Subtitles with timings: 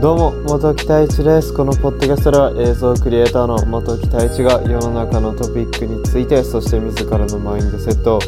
[0.00, 8.20] どうも元木太一ですこのポッドキャストでは映像クリエイターの元木太一が世の中のトピックについてそして自らのマインドセットを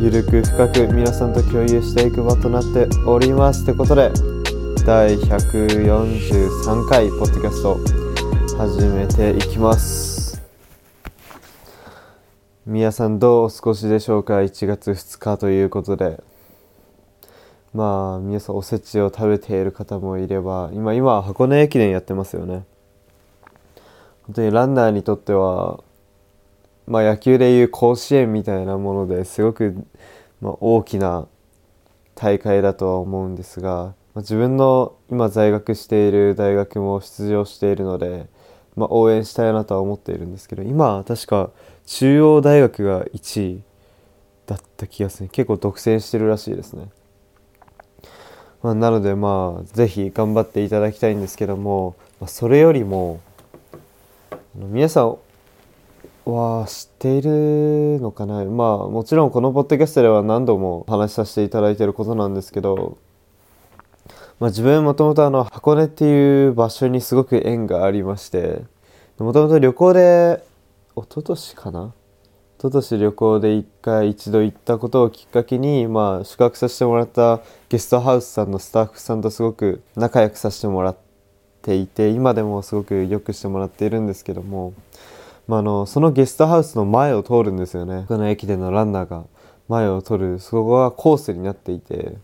[0.00, 4.10] ゆるく深く皆さんと共有していく場となっておりますってことで
[4.84, 7.78] 第143回ポッドキャスト
[8.56, 9.99] 始めていきます。
[12.66, 16.22] 皆さんどうお過ごしでしょうか？1月2日ということで。
[17.72, 22.66] まあ皆さんおせちを食べている方もいれば今今箱根駅伝やってますよね。
[24.26, 25.82] 本当にランナーにとっては
[26.86, 29.82] まあ野球でいう甲子園みたいなものですごく、
[30.42, 31.28] まあ、大きな
[32.14, 38.26] 大会だとは思うんですが、まあ、自分の今在学している大学も出場しているので、
[38.80, 41.50] まあ、応援したいなとは思っているんですけど今確か
[41.84, 43.62] 中央大学が1位
[44.46, 45.28] だった気がする。
[45.28, 46.88] 結構独占してるらしいですね。
[48.62, 53.20] まあ、なのでまあ是非頑張っていただきたいんですけども、まあ、それよりも
[54.54, 55.18] 皆さん
[56.24, 58.44] は知っているのかな。
[58.44, 62.96] まあもちろんこのポッドキャストでは何度も話させていただいてることなんですけど、
[64.40, 68.64] まあ、自分もともとあの箱根っていう場所にすごく縁がありまして
[69.18, 70.42] もともと旅行で
[70.96, 71.92] 一昨年かな？
[72.58, 80.96] 一昨年旅行で一回一度行ったことをきっかけに、まあ、宿泊させてもらったゲストハウスさんのスタッフさんとすごく仲良くさせてもらっ
[81.60, 84.72] ていて今でもすごく良くしてもらっているんですけども、
[85.48, 88.06] まあ、あのそのゲストハウスの前を通るんですよね。
[88.08, 89.24] この駅でのランナーが
[89.68, 92.16] 前を通るそこがコースになっていて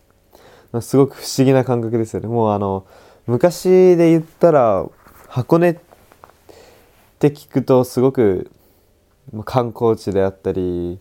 [0.81, 2.27] すごく不思議な感覚ですよね。
[2.27, 2.85] もうあの
[3.25, 4.85] 昔で言ったら
[5.27, 5.77] 箱根っ
[7.19, 8.51] て聞くとすごく
[9.45, 10.99] 観光地であったり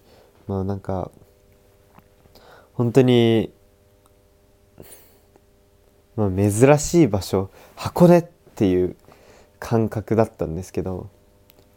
[0.48, 1.11] まあなんか
[2.75, 3.53] 本当に、
[6.17, 8.97] まあ、珍しい場所箱根っていう
[9.59, 11.09] 感覚だったんですけど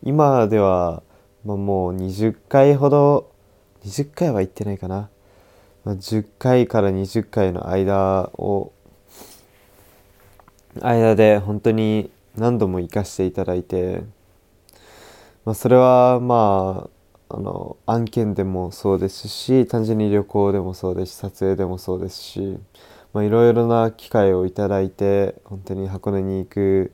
[0.03, 1.03] 今では、
[1.45, 3.31] まあ、もう20回ほど
[3.85, 5.09] 20回は行ってないかな、
[5.85, 8.71] まあ、10回から20回の間を
[10.81, 14.03] 間で本当に何度も行かせていただいて
[15.49, 16.87] まあ、それはま
[17.29, 22.57] ああの案件でもそうですし単純に旅行でもそうですし撮影でもそうですしい
[23.13, 26.91] ろいろな機会をいただいて本当に箱根に行く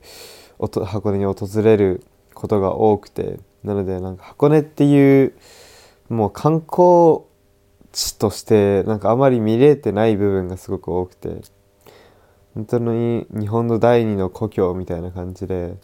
[0.85, 2.01] 箱根に訪れる
[2.33, 5.33] ことが多くてなのでなんか箱根っていう
[6.07, 7.24] もう観光
[7.95, 11.41] 地としてなんかあまり見れてない部分がすごく多くて
[12.53, 15.77] 本当に日本の第二の故郷みたいな感じで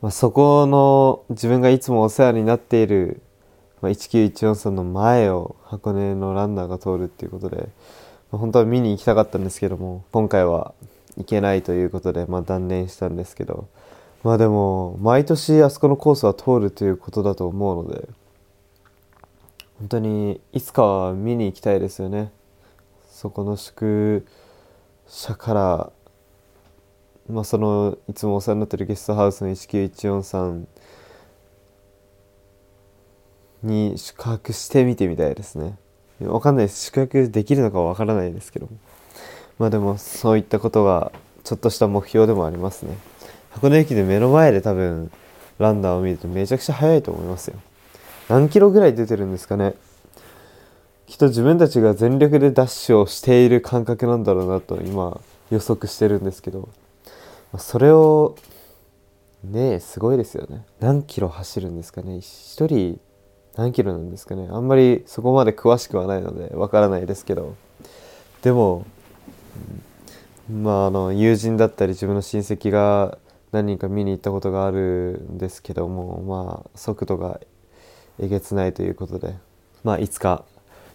[0.00, 3.20] まあ、そこの自分がいつもお世話になっている、
[3.80, 7.68] まあ、19143の前を箱根のランナーが通るっていうことで、
[8.30, 10.72] まあ、本当は見に行きたかったんですけども今回は
[11.16, 13.68] 行けないということで、まあ、断念したんですけど
[14.22, 18.08] まあでも毎年あそこのコースは通るということだと思うので
[19.78, 22.32] 本当にいつかは見に行きたいですよね。
[23.10, 24.26] そこの宿
[25.06, 25.92] 舎から
[27.28, 30.64] まあ、そのいつもお世話になってるゲストハウスの19143
[33.62, 35.76] に宿泊してみてみたいですね。
[36.20, 36.86] わかんないです。
[36.86, 38.72] 宿泊できるのかわからないですけども。
[39.58, 41.12] まあでもそういったことが
[41.44, 42.96] ちょっとした目標でもありますね。
[43.50, 45.10] 箱根駅で目の前で多分
[45.58, 47.60] ランナーを見るとめちゃくちゃ速いと思いますよ。
[48.28, 49.74] 何キロぐらい出てるんですかね。
[51.06, 56.68] きっと自分たちが全力でダッシュをしている感覚なんだろうなと今予測してるんですけど。
[57.56, 58.36] それを
[59.42, 60.66] ねえすごいですよね。
[60.80, 62.16] 何キロ走るんですかね。
[62.16, 63.00] 1人
[63.56, 64.48] 何キロなんですかね。
[64.50, 67.54] あんまりそこまで詳しくはないのでわからないですけど。
[68.42, 68.84] でも
[70.52, 73.16] まああの友人だったり自分の親戚が
[73.52, 77.40] 何人か見に行ったことがあるんですけどもまあ速度が
[78.20, 79.34] えげつないということで
[79.84, 80.44] まあいつか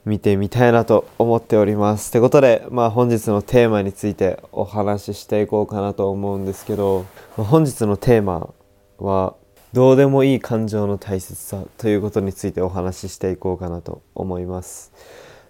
[0.06, 2.10] 見てみたいなと思っております。
[2.10, 7.06] ってことで、まあ、本日のテーマについてお話ししていこうかなと思うんですけど、
[7.38, 8.54] まあ、本日のテーマ
[8.98, 9.36] は
[9.72, 14.92] どうでもいい感情の大切さということについてお話ししていこうかなと思います。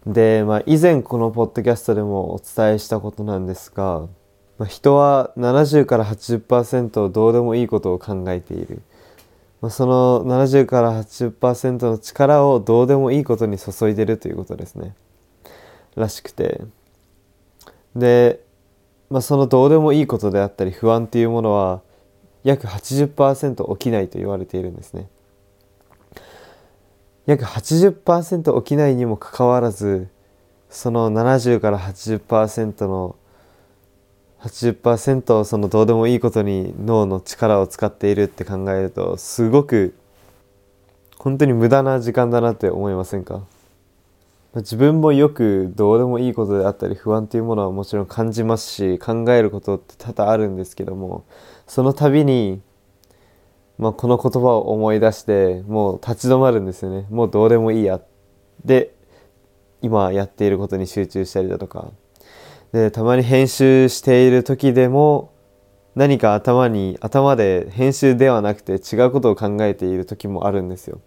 [0.05, 4.07] で、まあ、以前このポッドキャストでもお伝えしたことなんですが、
[4.59, 8.83] まあ、人は70から80%どうでもいいことを考えている。
[9.63, 14.93] まあ、その70から80%の力をどうでもいいことに注いでるということですね。
[15.95, 16.59] らしくて。
[17.95, 18.43] で、
[19.09, 21.81] まあ、そのどうでもいいことであったり不安っていうものは
[22.43, 25.07] 約80%起きないと言われているんですね。
[27.25, 30.09] 約80%起きないにもかかわらず
[30.69, 33.15] その70から80%の
[34.43, 39.95] 80%そのどうでもいいことに脳の力を使っているって考えるとすごく
[41.17, 43.43] 本当に無駄な時間だなって思いませんか？
[44.55, 51.25] 自分もよくどうでもいいことであったり不安というものはもちろん感じますし考えることって多々あるんですけども
[51.65, 52.61] その度に、
[53.79, 57.07] まあ、この言葉を思い出してもう立ち止まるんですよね。
[57.09, 58.01] もうどうでもいいや。
[58.63, 58.93] で
[59.81, 61.91] 今やっていることに集中したりだとか
[62.73, 65.31] でたまに編集している時でも
[65.95, 70.99] 何か頭に頭で編集ではなくて違うことを考えている時もあるんですよ。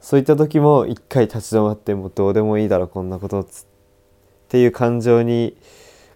[0.00, 3.46] そういった時も一回立ち止まってもうどうでもいいだろこんなことっ
[4.48, 5.56] ていう感情に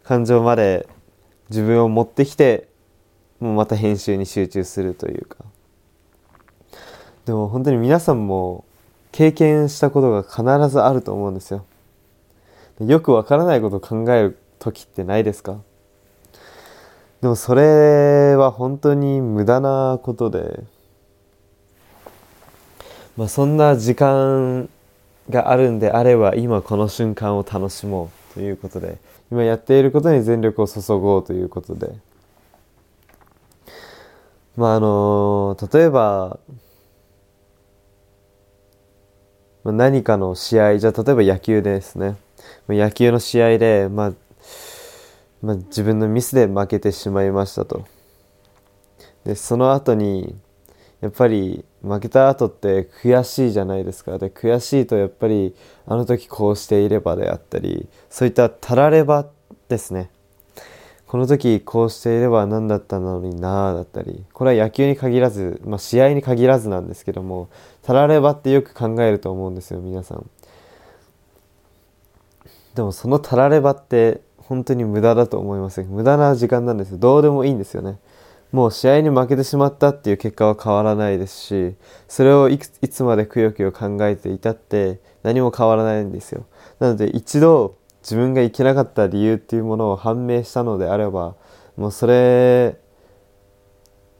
[0.04, 0.86] 感情まで
[1.48, 2.68] 自分を持ってきて
[3.40, 5.38] もうまた編集に集中するというか。
[7.24, 8.66] でも本当に皆さんも
[9.10, 11.64] 経験したことが必ずあると思うんですよ。
[12.80, 15.58] よくわからないことを考える時ってないですか？
[17.20, 20.62] でもそれは本当に無駄なことで。
[23.16, 24.70] まあ、そんな時間
[25.28, 28.98] があるんであれば今この瞬間を楽しもうということで。
[29.30, 31.92] 今やっていることに全力を注ごうということで。
[34.56, 36.38] まああの例えば
[39.64, 42.16] 何かの試合じゃあ例えば野球ですね。
[42.68, 44.12] 野球の試合で、まあ、
[45.42, 47.84] まあ、自分のミスで負けてしまいましたと。
[49.24, 50.34] でその後に
[51.00, 54.18] やっぱり負けた後って悔しいじゃないですか。
[54.18, 55.54] で悔しいとやっぱり
[55.86, 59.26] あの時こうしていればであったりそういったたられば
[59.68, 60.10] ですね。
[61.12, 67.50] この時こうしていれば何だったのになあだったりこれは野球に限らず、まあ、試合に限らずなんですけども
[67.82, 70.30] たらればってよく考えると思うんですよ皆さん。
[72.74, 74.22] でもそのたらればって
[74.52, 75.86] 本当に無駄だと思いません。
[75.86, 76.98] 無駄な時間なんですよ。
[76.98, 77.98] どうでもいいんですよね。
[78.52, 81.74] もう試合に負けてしまったっていう結果は変わらないですし
[82.06, 86.44] それをいついつまでくよくよ考えていたって何も変わらないんですよ。
[86.80, 91.34] なので一度自分がいけなかった理由っていうものを判明したのであれば
[91.78, 92.76] もうそれ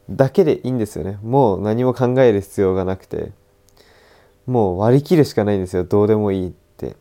[0.09, 1.19] だけでいいんですよね。
[1.21, 3.33] もう何も考える必要がなくて。
[4.47, 5.83] もう割り切るしかないんですよ。
[5.83, 6.95] どうでもいいって。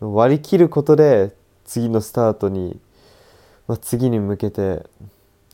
[0.00, 1.36] 割り切ることで
[1.68, 2.80] 次のスタートに、
[3.66, 4.86] まあ、次に向けて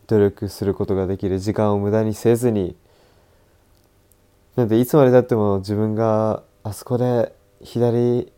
[0.07, 2.77] 努力することができる時間を無駄にせずに
[4.55, 8.33] なんでいつまでたっても自分があそこで左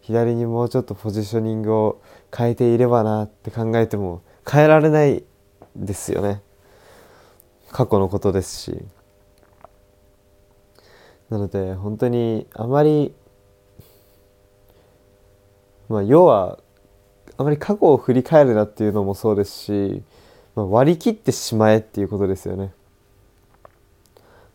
[0.00, 2.02] 左にもうちょっとポジショニングを
[2.34, 5.22] 変えていればなって考えても変えられない
[5.76, 6.40] ですよね。
[7.70, 8.82] 過去のことですし。
[11.28, 13.14] なので本当にあまり
[15.90, 16.58] まあ要は
[17.38, 20.02] あまり過去を振り返るなっていうのもそうですし
[20.58, 22.72] まあ、割り切ってしまえっていうことですよね。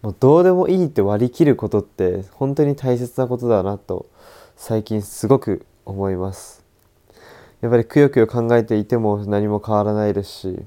[0.02, 4.08] もうどうでもいいって割り切ることって本当に大切なことだなと
[4.58, 6.62] 最近すごく思います。
[7.62, 10.60] やっぱりくよくよ考えていても何も変わらないですし、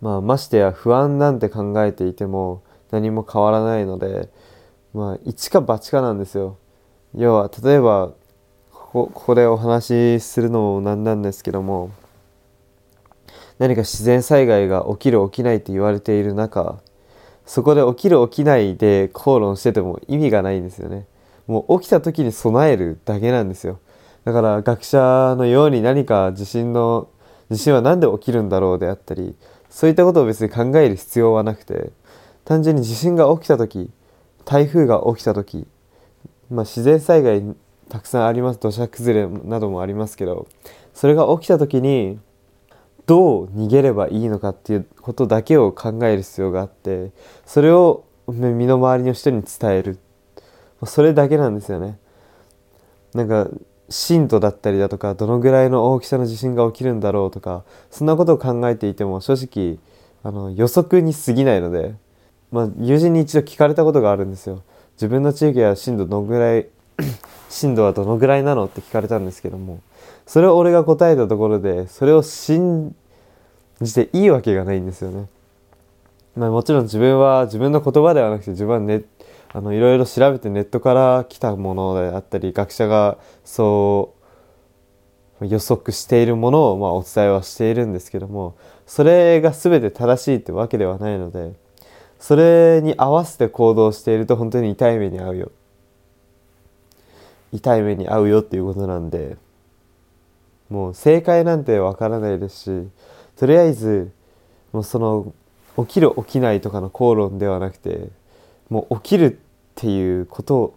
[0.00, 4.30] まあ、ましてや不安なんて考えていても何も変わらないので、
[4.94, 6.56] まあ、一か八かなんですよ。
[7.14, 8.14] 要は例えば
[8.92, 11.90] こここでお話しするのもなんなんですけども
[13.58, 16.78] 何か自然災害が起きる起きないって言われている中
[17.46, 21.06] そこで起きる起きないで口論してても意味がないんですよね。
[21.46, 23.78] もう起きた時に備えるだけなんですよ。
[24.24, 27.08] だから学者のように何か地震の
[27.50, 29.36] 地震は何で起きるんだろうであったり
[29.70, 31.92] そういったことを別に考える必要はなくて
[32.44, 33.88] 単純に地震が起きた時
[34.44, 35.68] 台風が起きた時、
[36.50, 37.42] まあ、自然災害
[37.88, 38.60] たくさんあります。
[38.60, 40.46] 土砂崩れなどもありますけど
[40.94, 42.18] それが起きた時に
[43.06, 47.12] どう逃げればいいのかっていうことだけを考える必要があって
[47.44, 49.98] それを身の回りの人に伝える。
[50.84, 51.98] それだけなんですよね。
[53.14, 53.48] なんか
[53.88, 59.78] 震度だったりだとかどのぐらいの大きさの地震が起きるんだろうとかそんなことを考えていても正直
[60.24, 61.94] あの予測に過ぎないので、
[62.50, 64.62] まあ、友人に一度聞かれたことがあるんですよ。
[64.94, 66.66] 自分の地域は震度どのぐらい
[67.56, 68.66] 震度はどのぐらいなの？
[68.66, 69.80] って聞かれたんですけども
[70.26, 72.94] それを俺が答えたところでそれを信
[73.80, 75.28] じていいわけがないんですよね。
[76.36, 79.02] まあ、もちろん自分は自分の言葉ではなくて自分はね
[79.52, 84.12] あのいろいろ調べてネットから来たものであったり学者がそ
[85.40, 88.54] う予測しているものをまあお伝えはしているんですけども
[88.86, 91.54] それが全て正しいってわけではないので
[92.18, 95.52] それに合わせて行動していると本当に痛い目に遭うよ
[97.56, 99.36] 痛い目に遭うよっていうことなんで
[100.68, 102.88] もう正解なんてわからないですし
[103.36, 104.10] とりあえず
[104.72, 105.32] もうその
[105.76, 108.08] 起きる起きないとかの口論ではなくて
[108.68, 109.36] もう起きるっ
[109.74, 110.74] ていうことを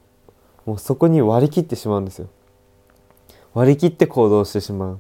[0.66, 2.28] もうそこに割り切ってしまうんですよ。
[3.54, 5.00] 割り切って行動してしまう。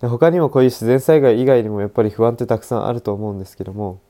[0.00, 4.00] で他にもこういう自然災害以外にもやっぱり不安ってたくさんあると思うんですけども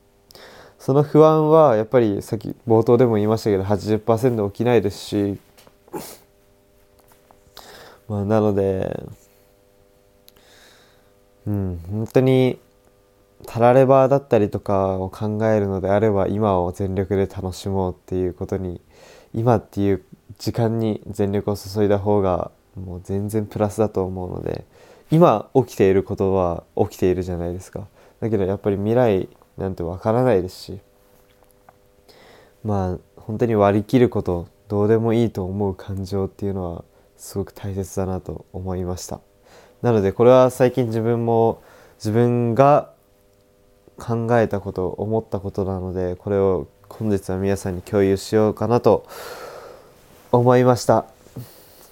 [0.77, 5.37] その不安はやっぱりさっき冒頭でも言いましたけど80%起きないですし
[8.09, 9.03] まあなので
[11.47, 12.59] うん本当に
[13.45, 18.81] たらればだったりとかを考えるのであれば今を全力で楽しもうっていうことに
[19.33, 20.03] 今っていう
[20.37, 24.65] 時間に全力を注いだ方がもう全然プラスだと思うので
[25.11, 27.87] 今起きていることは起きているじゃないですか。
[28.19, 30.79] だけどやっぱり未来なんてわからないですし
[32.63, 36.83] まあ本当に割り切ることどうでもいいと思う感情っていうのは
[37.19, 39.19] すごく大切だなと思いました。
[39.81, 41.61] なのでこれは最近自分も
[41.97, 42.91] 自分が
[43.97, 49.05] 考えたこと思ったことなのでこれを本日は皆さんに共有しようかなと
[50.31, 51.05] 思いました。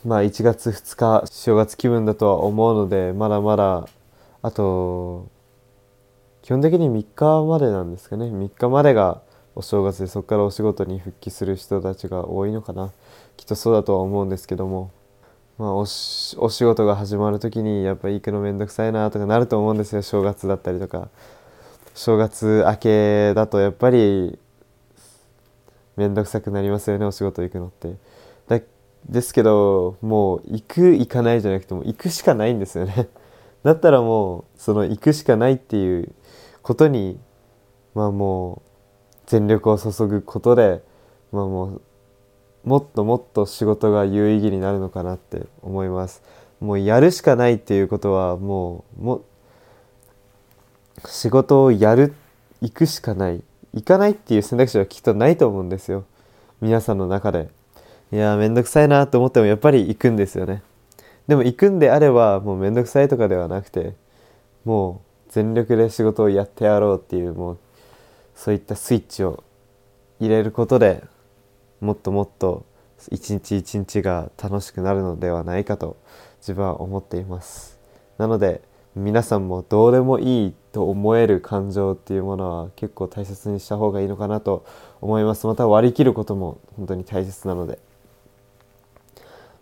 [0.05, 3.89] まあ1月2日正月気分だとは思うのでまだまだ
[4.41, 5.27] あと
[6.41, 8.27] 基本的に3日までなんですかね。
[8.27, 9.21] 3日までが
[9.55, 12.93] お正月でそこからお仕事に復帰する人たちが多いのかな。
[13.35, 14.91] きっとそうだとは思うんですけども。
[15.57, 20.01] まあお仕事が始まる時にやっぱ行くのめんどくさいなとかなると思うんですよ。
[20.01, 21.09] 正月だったりとか。
[21.97, 24.37] 正月明けだとやっぱり
[25.95, 27.95] 面倒くさくなりますよねお仕事行くのって。
[28.47, 28.61] だ
[29.09, 33.09] ですけどもう行く行かないじゃなくても行くしかないんですよね。
[33.63, 36.13] だったらもうその行くしかないっていう
[36.61, 37.19] ことに
[37.95, 38.69] まあもう
[39.25, 40.83] 全力を注ぐことで
[41.31, 41.81] まあもう
[42.67, 46.21] もっともっと仕事が有意義になるのかなって思います。
[46.59, 49.21] もうやるしかないっていうことはもうも
[51.05, 52.13] 仕事をやる
[52.59, 53.41] 行くしかない。
[53.73, 56.03] 行かないっていう選択肢はきっとないと思うんですよ。
[56.59, 57.47] 皆さんの中で。
[58.11, 60.61] いやーめんどくさいなと思ってもやっぱり行くんですよね。
[61.25, 63.93] でも行くんであればもうめんどくさいとかではなくて
[64.65, 67.57] もう全力で仕事をやってやろうっていうもう
[68.35, 69.41] そういったスイッチを
[70.19, 71.05] 入れることで
[71.81, 72.65] もっともっと
[73.11, 75.97] 一日一日が楽しくなるのではないかと
[76.39, 77.77] 自分は思っています。
[78.17, 78.61] なので
[78.95, 84.65] 皆さんもどうでもいいと思える感情っていうものは結構大切にした方がいいのかなと
[85.01, 85.45] 思います。
[85.45, 87.77] また割り切ることも本当に大切なので、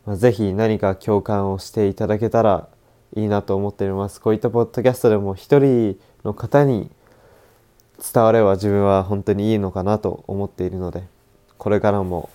[0.05, 2.69] まあ、ぜひ何か共感をしていただけたら
[3.13, 4.21] いいなと思っております。
[4.21, 6.89] こういったポッドキャストでも一人の方に
[8.13, 11.14] 伝われば自分は本当にいいのかなと思っているので。
[11.65, 12.29] これからも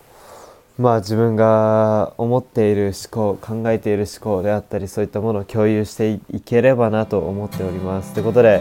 [0.76, 8.12] まあ自分が思っている思考考えている思考であったりそういったものを共有していければなと思っております。
[8.12, 8.60] ということで、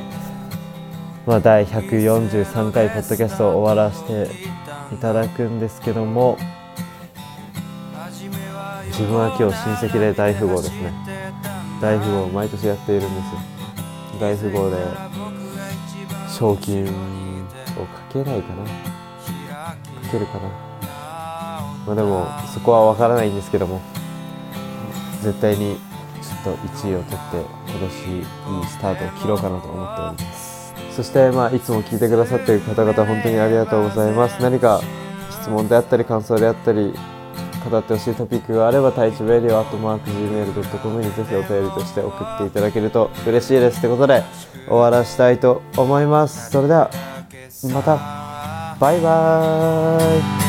[1.26, 4.32] まあ、第143回ポッドキャストを終わらせて
[4.94, 6.38] いただくんですけども
[8.90, 10.94] 自分は今日親戚で大富豪ですね。
[11.82, 14.20] 大富豪毎年やっているんです。
[14.22, 14.78] 大富豪で
[16.32, 16.94] 賞金をか
[18.14, 18.89] けないかな。
[20.10, 20.50] かけるかな。
[21.86, 23.80] まあ、でもそこは分からないんですけども。
[25.22, 25.76] 絶対に
[26.22, 30.74] ちょっと1位を取って今年いいスタートを切ろうかなと思っております。
[30.96, 34.42] そしてまあいつも聞いてくださってる方々本当にありがとうございます。
[34.42, 34.82] 何か
[35.30, 36.94] 質問であったり感想であったり
[37.70, 43.82] 語ってほしいトピックがあれば、タイチベリオアットマーク Gmail.com にぜひお便りとして送っていただけると嬉しいです。
[43.82, 44.24] ということで、
[44.68, 46.52] 終わらしたいと思います。
[46.52, 46.90] それでは、
[47.74, 48.19] また、
[48.80, 50.49] バイバーイ。